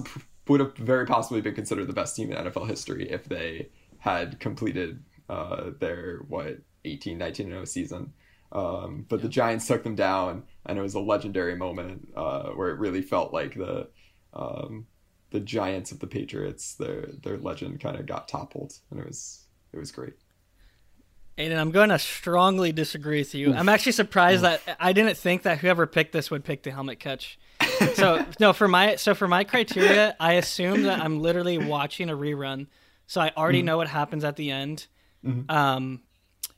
[0.50, 4.40] would have very possibly been considered the best team in NFL history if they had
[4.40, 8.12] completed uh, their what 18, 19 0 season.
[8.50, 12.70] Um, but the Giants took them down, and it was a legendary moment uh, where
[12.70, 13.90] it really felt like the
[14.34, 14.88] um,
[15.30, 19.44] the Giants of the Patriots, their their legend kind of got toppled, and it was
[19.72, 20.14] it was great.
[21.38, 23.54] Aiden, I'm going to strongly disagree with you.
[23.54, 26.98] I'm actually surprised that I didn't think that whoever picked this would pick the helmet
[26.98, 27.38] catch.
[28.00, 32.16] So no, for my so for my criteria, I assume that I'm literally watching a
[32.16, 32.66] rerun,
[33.06, 33.66] so I already mm-hmm.
[33.66, 34.86] know what happens at the end.
[35.24, 35.50] Mm-hmm.
[35.50, 36.00] Um,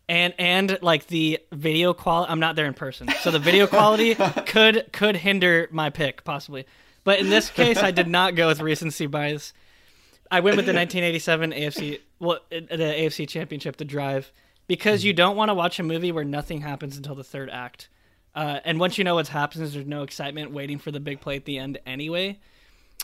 [0.09, 4.15] and and like the video quality, I'm not there in person, so the video quality
[4.47, 6.67] could could hinder my pick possibly.
[7.05, 9.53] But in this case, I did not go with recency bias.
[10.31, 14.33] I went with the 1987 AFC, well, the AFC Championship, The Drive,
[14.67, 15.17] because you mm-hmm.
[15.17, 17.89] don't want to watch a movie where nothing happens until the third act.
[18.35, 21.37] Uh, and once you know what's happening, there's no excitement waiting for the big play
[21.37, 22.39] at the end anyway.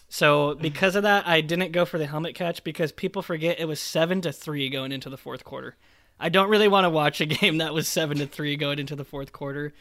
[0.09, 3.69] So because of that, I didn't go for the helmet catch because people forget it
[3.69, 5.77] was seven to three going into the fourth quarter.
[6.19, 8.97] I don't really want to watch a game that was seven to three going into
[8.97, 9.75] the fourth quarter.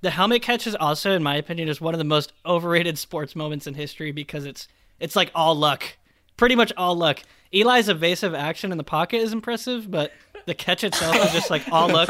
[0.00, 3.34] The helmet catch is also, in my opinion, is one of the most overrated sports
[3.34, 4.68] moments in history because it's
[5.00, 5.96] it's like all luck,
[6.36, 7.22] pretty much all luck.
[7.52, 10.12] Eli's evasive action in the pocket is impressive, but
[10.48, 12.08] the catch itself is just like all luck.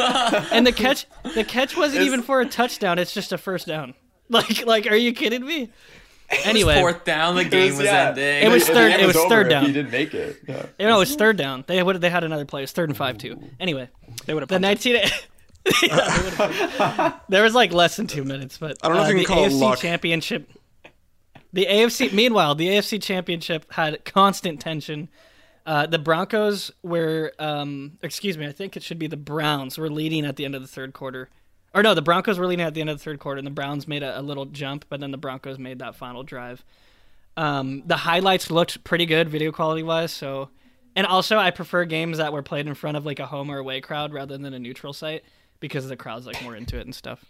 [0.53, 3.95] And the catch, the catch wasn't even for a touchdown; it's just a first down.
[4.31, 5.71] Like, like, are you kidding me?
[6.45, 8.09] Anyway, Fourth down, the game was yeah.
[8.11, 8.43] ending.
[8.45, 9.65] It was The third- game it was over third down.
[9.65, 10.37] He didn't make it.
[10.47, 10.67] Yeah.
[10.79, 11.65] You know, it was third down.
[11.67, 12.61] They would they had another play.
[12.61, 13.43] It was third and five too.
[13.59, 13.89] Anyway,
[14.27, 15.01] They would have the nineteen.
[15.83, 19.19] Yeah, there was like less than two minutes, but I don't know if uh, you
[19.21, 19.79] the can call it AFC luck.
[19.79, 20.51] championship.
[21.53, 22.13] The AFC.
[22.13, 25.09] Meanwhile, the AFC championship had constant tension.
[25.69, 29.91] Uh, the Broncos were, um, excuse me, I think it should be the Browns were
[29.91, 31.29] leading at the end of the third quarter,
[31.75, 33.51] or no, the Broncos were leading at the end of the third quarter, and the
[33.51, 36.65] Browns made a, a little jump, but then the Broncos made that final drive.
[37.37, 40.49] Um, the highlights looked pretty good video quality wise, so
[40.97, 43.59] and also I prefer games that were played in front of like a home or
[43.59, 45.23] away crowd rather than a neutral site
[45.61, 47.23] because the crowd's like more into it and stuff.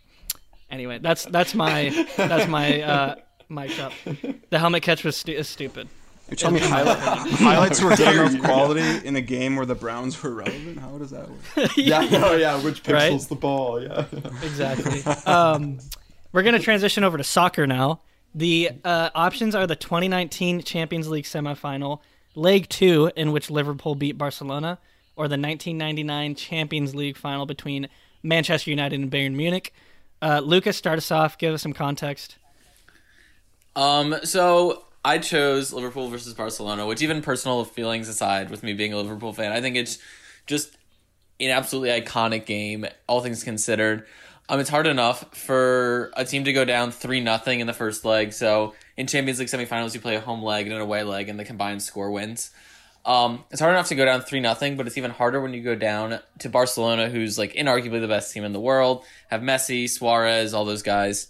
[0.70, 3.14] Anyway, that's that's my that's my uh
[3.48, 3.92] mic up.
[4.50, 5.88] The helmet catch was stu- is stupid.
[6.30, 10.22] You tell me highlight, highlights were good enough quality in a game where the Browns
[10.22, 10.78] were relevant.
[10.78, 11.70] How does that work?
[11.76, 12.62] Yeah, no, yeah.
[12.62, 13.20] Which pixels Right?
[13.28, 13.82] the ball?
[13.82, 14.04] Yeah.
[14.42, 15.00] Exactly.
[15.24, 15.78] um,
[16.32, 18.00] we're gonna transition over to soccer now.
[18.34, 22.00] The uh, options are the 2019 Champions League semifinal,
[22.34, 24.78] leg two, in which Liverpool beat Barcelona,
[25.16, 27.88] or the 1999 Champions League final between
[28.22, 29.72] Manchester United and Bayern Munich.
[30.20, 31.38] Uh, Lucas, start us off.
[31.38, 32.36] Give us some context.
[33.76, 38.92] Um, so I chose Liverpool versus Barcelona, which even personal feelings aside, with me being
[38.92, 39.98] a Liverpool fan, I think it's
[40.46, 40.76] just
[41.40, 44.06] an absolutely iconic game, all things considered.
[44.48, 48.04] Um, it's hard enough for a team to go down three nothing in the first
[48.04, 48.32] leg.
[48.32, 51.38] So in Champions League semifinals, you play a home leg and an away leg, and
[51.38, 52.50] the combined score wins.
[53.04, 55.62] Um, it's hard enough to go down three nothing, but it's even harder when you
[55.62, 59.04] go down to Barcelona, who's like inarguably the best team in the world.
[59.30, 61.28] Have Messi, Suarez, all those guys.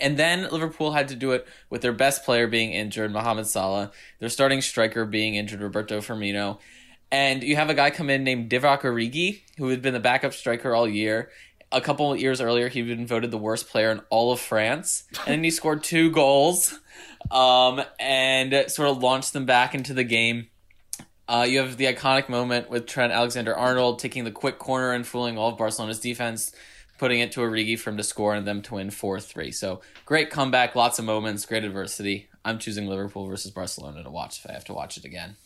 [0.00, 3.92] And then Liverpool had to do it with their best player being injured, Mohamed Salah,
[4.18, 6.58] their starting striker being injured, Roberto Firmino.
[7.10, 10.32] And you have a guy come in named Divock Origi, who had been the backup
[10.32, 11.30] striker all year.
[11.70, 15.04] A couple of years earlier, he'd been voted the worst player in all of France.
[15.18, 16.78] And then he scored two goals
[17.30, 20.48] um, and sort of launched them back into the game.
[21.26, 25.06] Uh, you have the iconic moment with Trent Alexander Arnold taking the quick corner and
[25.06, 26.54] fooling all of Barcelona's defense,
[26.98, 29.50] putting it to Origi for him to score and them to win 4 3.
[29.50, 32.28] So great comeback, lots of moments, great adversity.
[32.44, 35.36] I'm choosing Liverpool versus Barcelona to watch if I have to watch it again.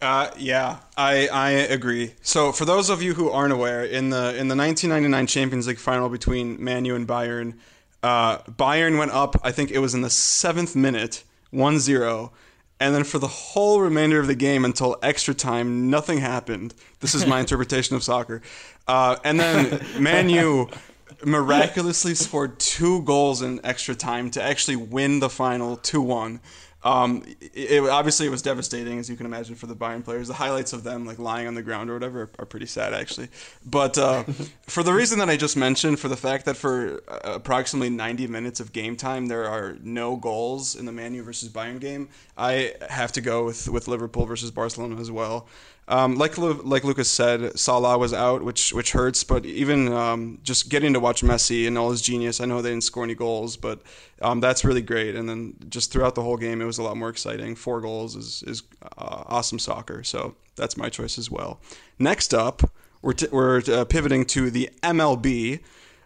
[0.00, 2.12] Uh, yeah, I I agree.
[2.20, 5.78] So for those of you who aren't aware, in the in the 1999 Champions League
[5.78, 7.54] final between Man U and Bayern,
[8.02, 9.36] uh, Bayern went up.
[9.42, 12.30] I think it was in the seventh minute, 1-0.
[12.78, 16.74] And then for the whole remainder of the game until extra time, nothing happened.
[17.00, 18.42] This is my interpretation of soccer.
[18.86, 20.68] Uh, and then Man U
[21.24, 26.40] miraculously scored two goals in extra time to actually win the final 2 1.
[26.86, 30.28] Um, it, it- obviously, it was devastating, as you can imagine, for the Bayern players.
[30.28, 32.94] The highlights of them, like lying on the ground or whatever, are, are pretty sad,
[32.94, 33.28] actually.
[33.64, 34.22] But uh,
[34.66, 38.28] for the reason that I just mentioned, for the fact that for uh, approximately 90
[38.28, 42.08] minutes of game time, there are no goals in the Man U versus Bayern game,
[42.38, 45.48] I have to go with, with Liverpool versus Barcelona as well.
[45.88, 49.22] Um, like like Lucas said, Salah was out, which which hurts.
[49.22, 52.70] But even um, just getting to watch Messi and all his genius, I know they
[52.70, 53.82] didn't score any goals, but
[54.20, 55.14] um, that's really great.
[55.14, 57.54] And then just throughout the whole game, it was a lot more exciting.
[57.54, 58.62] Four goals is is
[58.98, 60.02] uh, awesome soccer.
[60.02, 61.60] So that's my choice as well.
[62.00, 62.62] Next up,
[63.00, 65.60] we're t- we're uh, pivoting to the MLB.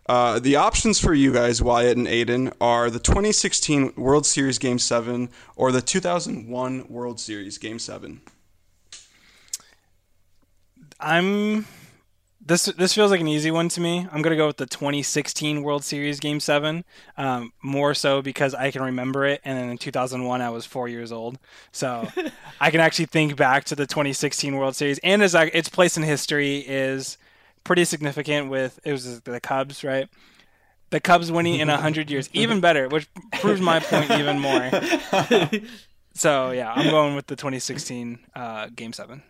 [0.06, 4.78] Uh, the options for you guys, Wyatt and Aiden, are the 2016 World Series Game
[4.78, 8.20] 7 or the 2001 World Series Game 7.
[11.00, 11.66] I'm
[12.44, 14.06] this this feels like an easy one to me.
[14.10, 16.84] I'm gonna go with the 2016 World Series Game Seven,
[17.16, 20.88] um, more so because I can remember it, and then in 2001 I was four
[20.88, 21.38] years old,
[21.70, 22.08] so
[22.60, 25.96] I can actually think back to the 2016 World Series, and as I, its place
[25.96, 27.18] in history is
[27.62, 28.50] pretty significant.
[28.50, 30.08] With it was the Cubs, right?
[30.90, 34.70] The Cubs winning in hundred years, even better, which proves my point even more.
[36.14, 39.22] so yeah, I'm going with the 2016 uh, Game Seven.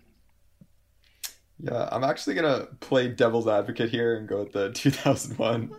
[1.63, 5.71] Yeah, I'm actually gonna play devil's advocate here and go with the 2001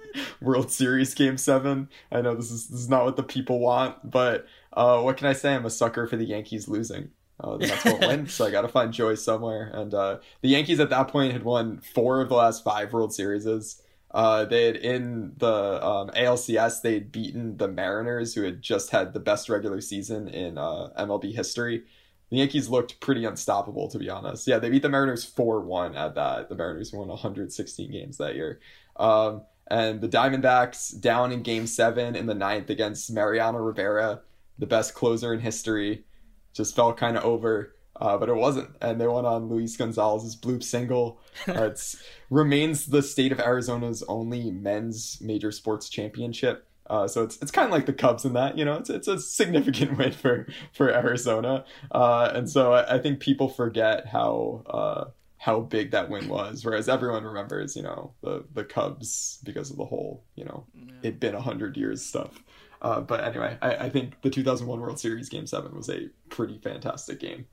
[0.42, 1.90] World Series Game Seven.
[2.12, 5.28] I know this is this is not what the people want, but uh, what can
[5.28, 5.56] I say?
[5.56, 7.10] I'm a sucker for the Yankees losing.
[7.40, 9.72] Uh, the Mets won't win, so I got to find joy somewhere.
[9.74, 13.14] And uh, the Yankees at that point had won four of the last five World
[13.14, 13.82] Series.
[14.12, 18.92] Uh, they had in the um, ALCS they had beaten the Mariners, who had just
[18.92, 21.86] had the best regular season in uh, MLB history
[22.32, 24.48] the Yankees looked pretty unstoppable, to be honest.
[24.48, 26.48] Yeah, they beat the Mariners 4 1 at that.
[26.50, 28.62] The Mariners won 116 games that year.
[28.96, 34.22] Um, and the Diamondbacks down in game seven in the ninth against Mariano Rivera,
[34.58, 36.06] the best closer in history,
[36.54, 37.76] just felt kind of over.
[37.98, 41.20] Uh, but it wasn't, and they won on Luis Gonzalez's bloop single.
[41.48, 41.96] Uh, it
[42.30, 46.68] remains the state of Arizona's only men's major sports championship.
[46.92, 49.08] Uh, so it's it's kind of like the Cubs in that, you know, it's it's
[49.08, 54.64] a significant win for for Arizona, uh, and so I, I, think people forget how
[54.70, 55.06] uh,
[55.38, 59.78] how big that win was, whereas everyone remembers, you know, the the Cubs because of
[59.78, 60.92] the whole, you know, yeah.
[61.04, 62.44] it been a hundred years stuff.
[62.82, 66.58] Uh, but anyway, I, I think the 2001 World Series Game Seven was a pretty
[66.58, 67.46] fantastic game.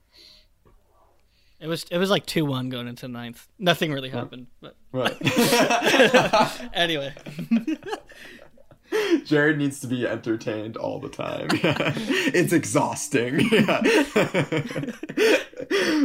[1.61, 3.47] It was it was like two one going into ninth.
[3.57, 5.17] Nothing really happened, but right.
[6.75, 7.15] anyway.
[9.25, 11.49] Jared needs to be entertained all the time.
[11.53, 13.49] it's exhausting.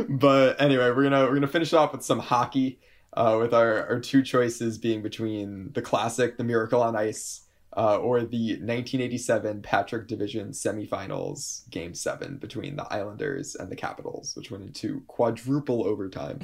[0.17, 2.79] but anyway, we're gonna we're gonna finish off with some hockey.
[3.15, 7.41] Uh, with our, our two choices being between the classic, the Miracle on Ice,
[7.77, 14.35] uh, or the 1987 Patrick Division semifinals game seven between the Islanders and the Capitals,
[14.35, 16.39] which went into quadruple overtime.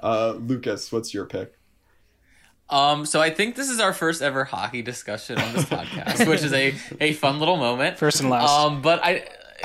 [0.00, 1.54] Uh, Lucas, what's your pick?
[2.70, 6.42] Um, so I think this is our first ever hockey discussion on this podcast, which
[6.42, 7.98] is a, a fun little moment.
[7.98, 8.50] First and last.
[8.50, 9.26] Um, but I.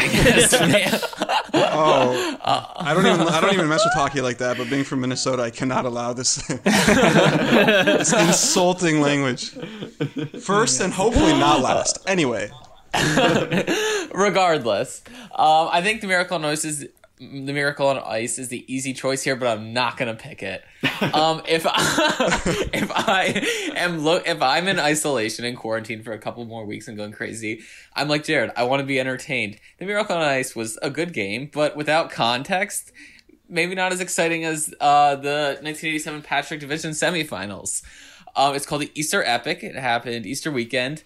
[1.54, 4.58] oh, uh, I don't even I don't even mess with hockey like that.
[4.58, 9.52] But being from Minnesota, I cannot allow this, this insulting language.
[10.42, 12.00] First and hopefully not last.
[12.08, 12.50] Anyway,
[14.16, 15.04] regardless,
[15.36, 16.88] um, I think the Miracle on Ice is
[17.20, 20.64] the Miracle on Ice is the easy choice here, but I'm not gonna pick it.
[21.14, 22.42] Um, if I,
[22.74, 23.46] if I
[23.76, 27.12] am look if I'm in isolation and quarantine for a couple more weeks and going
[27.12, 27.62] crazy,
[27.94, 28.52] I'm like Jared.
[28.56, 29.60] I want to be entertained.
[29.80, 32.94] The Miracle on Ice was a good game, but without context,
[33.50, 37.84] maybe not as exciting as uh, the 1987 Patrick Division semifinals.
[38.36, 39.62] Um, it's called the Easter Epic.
[39.64, 41.04] It happened Easter weekend,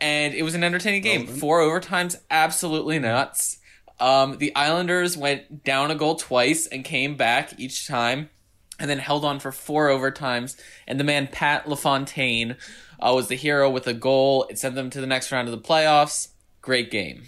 [0.00, 1.26] and it was an entertaining game.
[1.26, 3.57] Four overtimes, absolutely nuts.
[4.00, 8.30] Um, the Islanders went down a goal twice and came back each time,
[8.78, 10.60] and then held on for four overtimes.
[10.86, 12.56] And the man Pat LaFontaine
[13.00, 14.46] uh, was the hero with a goal.
[14.50, 16.28] It sent them to the next round of the playoffs.
[16.62, 17.24] Great game.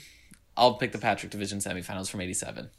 [0.57, 2.71] I'll pick the Patrick Division semifinals from '87.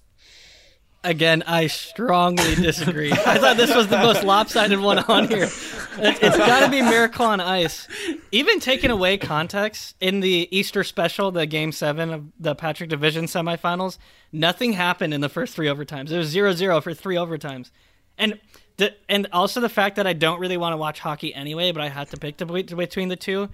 [1.04, 3.12] Again, I strongly disagree.
[3.12, 5.50] I thought this was the most lopsided one on here.
[5.98, 7.88] It, has got to be Miracle on Ice.
[8.32, 13.26] Even taking away context, in the Easter special, the Game 7 of the Patrick Division
[13.26, 13.98] semifinals,
[14.32, 16.12] nothing happened in the first three overtimes.
[16.12, 17.72] It was 0 0 for three overtimes.
[18.20, 18.40] And
[18.78, 21.82] the, and also the fact that I don't really want to watch hockey anyway, but
[21.82, 23.50] I had to pick the, between the two.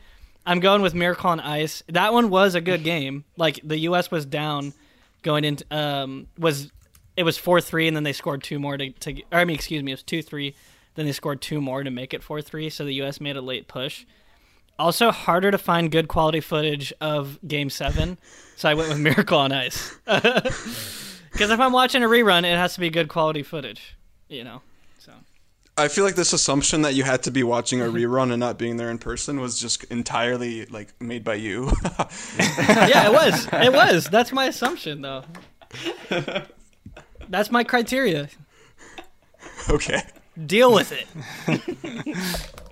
[0.46, 1.82] I'm going with Miracle on Ice.
[1.88, 3.24] That one was a good game.
[3.38, 4.12] Like, the U.S.
[4.12, 4.74] was down
[5.22, 6.72] going into, um, was
[7.18, 9.84] it was four three, and then they scored two more to, to I mean, excuse
[9.84, 10.56] me, it was two three.
[10.96, 12.70] Then they scored two more to make it four three.
[12.70, 13.20] So the U.S.
[13.20, 14.06] made a late push.
[14.80, 18.18] Also, harder to find good quality footage of Game Seven,
[18.56, 19.98] so I went with Miracle on Ice.
[21.38, 23.96] Because if I'm watching a rerun, it has to be good quality footage,
[24.28, 24.64] you know.
[24.98, 25.14] So
[25.78, 28.58] I feel like this assumption that you had to be watching a rerun and not
[28.58, 31.72] being there in person was just entirely like made by you.
[32.40, 33.48] yeah, it was.
[33.54, 34.06] It was.
[34.10, 35.26] That's my assumption, though.
[37.30, 38.30] That's my criteria.
[39.70, 40.02] Okay.
[40.46, 41.08] Deal with it.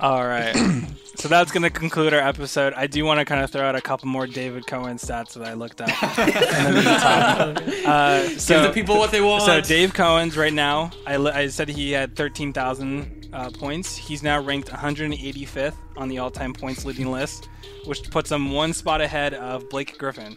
[0.00, 0.54] All right.
[1.16, 2.74] so that's going to conclude our episode.
[2.74, 5.46] I do want to kind of throw out a couple more David Cowens stats that
[5.46, 7.56] I looked up in the meantime.
[7.86, 9.44] Uh, so, Give the people what they want.
[9.44, 13.96] So Dave Cowens right now, I, I said he had 13,000 uh, points.
[13.96, 17.48] He's now ranked 185th on the all-time points leading list,
[17.84, 20.36] which puts him one spot ahead of Blake Griffin.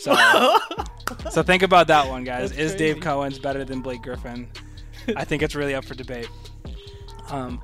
[0.00, 0.16] So,
[1.30, 2.50] so think about that one, guys.
[2.50, 2.96] That's Is Dave.
[2.96, 4.48] Cowens better than Blake Griffin?
[5.16, 6.28] I think it's really up for debate.
[7.28, 7.60] Um,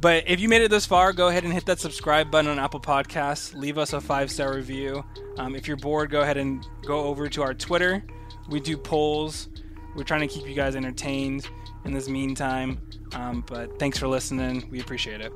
[0.00, 2.58] but if you made it this far, go ahead and hit that subscribe button on
[2.58, 3.54] Apple Podcasts.
[3.54, 5.04] Leave us a five star review.
[5.38, 8.04] Um, if you're bored, go ahead and go over to our Twitter.
[8.48, 9.48] We do polls.
[9.96, 11.48] We're trying to keep you guys entertained
[11.84, 12.80] in this meantime.
[13.14, 14.68] Um, but thanks for listening.
[14.70, 15.32] We appreciate it.